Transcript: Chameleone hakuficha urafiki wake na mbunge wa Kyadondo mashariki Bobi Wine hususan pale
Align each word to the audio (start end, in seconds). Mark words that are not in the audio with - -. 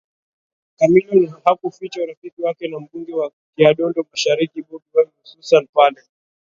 Chameleone 0.77 1.27
hakuficha 1.43 2.03
urafiki 2.03 2.41
wake 2.41 2.67
na 2.67 2.79
mbunge 2.79 3.13
wa 3.15 3.31
Kyadondo 3.55 4.05
mashariki 4.11 4.61
Bobi 4.61 4.85
Wine 4.93 5.11
hususan 5.23 5.67
pale 5.73 5.97